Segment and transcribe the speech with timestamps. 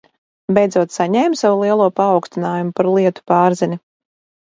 [0.57, 3.79] Beidzot saņēmi savu lielo paaugstinājumu par lietu pārzini?